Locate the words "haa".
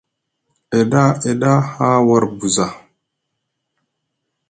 1.73-1.97